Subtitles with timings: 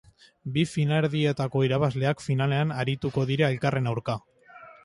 [0.53, 4.21] Bi finalerdietako irabazleak finalean arituko dira elkarren aurka.